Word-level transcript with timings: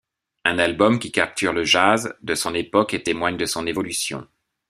Un 0.45 0.57
album 0.57 0.97
qui 0.97 1.11
capture 1.11 1.53
le 1.53 1.63
jazz 1.63 2.11
de 2.23 2.33
son 2.33 2.55
époque 2.55 2.95
et 2.95 3.03
témoigne 3.03 3.37
de 3.37 3.45
son 3.45 3.67
évolution. 3.67 4.27